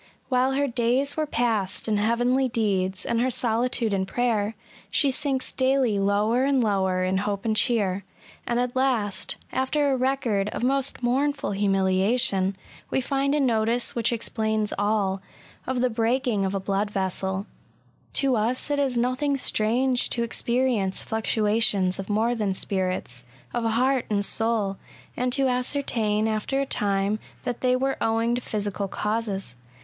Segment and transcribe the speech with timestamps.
[0.29, 3.93] While her days were passed in heavenly deeds^ and her SOME PERILS AND PAINS OF
[3.93, 3.93] INVALIDISM.
[3.93, 4.05] l95 solitude in
[4.47, 4.55] prayer,
[4.89, 8.03] she sinks daily lower and lower in hope and cheer:
[8.47, 12.55] and at last, after a record of most mournful humiliation,
[12.89, 15.21] we find a notice which explains all—
[15.67, 17.45] of the breaking of a blood vessel.
[18.13, 23.23] To us it is nothing strange to experience fluctua tions of more than spirits—
[23.53, 24.77] of heart and soul,
[25.15, 29.55] and to ascertain, after a time, that they were owing to physical causes.